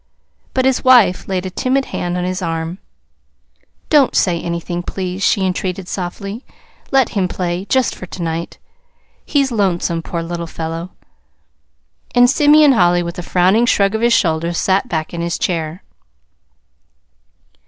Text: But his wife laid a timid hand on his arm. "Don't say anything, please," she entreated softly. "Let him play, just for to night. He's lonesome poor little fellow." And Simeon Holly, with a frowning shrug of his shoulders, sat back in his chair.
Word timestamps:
But 0.55 0.65
his 0.65 0.83
wife 0.83 1.27
laid 1.27 1.45
a 1.45 1.51
timid 1.51 1.85
hand 1.93 2.17
on 2.17 2.23
his 2.23 2.41
arm. 2.41 2.79
"Don't 3.91 4.15
say 4.15 4.41
anything, 4.41 4.81
please," 4.81 5.21
she 5.21 5.45
entreated 5.45 5.87
softly. 5.87 6.43
"Let 6.89 7.09
him 7.09 7.27
play, 7.27 7.65
just 7.65 7.93
for 7.93 8.07
to 8.07 8.23
night. 8.23 8.57
He's 9.27 9.51
lonesome 9.51 10.01
poor 10.01 10.23
little 10.23 10.47
fellow." 10.47 10.89
And 12.15 12.27
Simeon 12.27 12.71
Holly, 12.71 13.03
with 13.03 13.19
a 13.19 13.21
frowning 13.21 13.67
shrug 13.67 13.93
of 13.93 14.01
his 14.01 14.11
shoulders, 14.11 14.57
sat 14.57 14.89
back 14.89 15.13
in 15.13 15.21
his 15.21 15.37
chair. 15.37 15.83